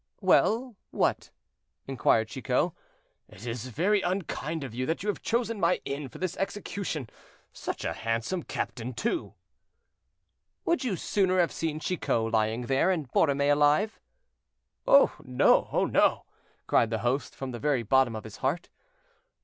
"Well, 0.19 0.75
what?" 0.89 1.29
inquired 1.85 2.27
Chicot. 2.29 2.71
"It 3.29 3.45
is 3.45 3.67
very 3.67 4.01
unkind 4.01 4.63
of 4.63 4.73
you 4.73 4.87
to 4.91 5.07
have 5.07 5.21
chosen 5.21 5.59
my 5.59 5.79
inn 5.85 6.09
for 6.09 6.17
this 6.17 6.35
execution; 6.37 7.07
such 7.53 7.85
a 7.85 7.93
handsome 7.93 8.41
captain, 8.41 8.95
too!" 8.95 9.35
"Would 10.65 10.83
you 10.83 10.95
sooner 10.95 11.37
have 11.39 11.51
seen 11.51 11.79
Chicot 11.79 12.31
lying 12.31 12.61
there, 12.63 12.89
and 12.89 13.11
Borromée 13.11 13.51
alive?" 13.51 13.99
"No, 14.87 15.69
oh 15.71 15.85
no!" 15.85 16.25
cried 16.65 16.89
the 16.89 16.97
host, 17.05 17.35
from 17.35 17.51
the 17.51 17.59
very 17.59 17.83
bottom 17.83 18.15
of 18.15 18.23
his 18.23 18.37
heart. 18.37 18.69